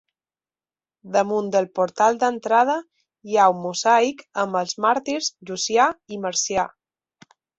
Damunt 1.15 1.49
del 1.55 1.67
portal 1.79 2.17
d'entrada 2.23 2.77
hi 3.33 3.37
ha 3.37 3.45
un 3.55 3.61
mosaic 3.67 4.23
amb 4.47 4.59
els 4.63 4.73
màrtirs 4.89 5.31
Llucià 5.51 5.85
i 6.17 6.23
Marcià. 6.27 6.65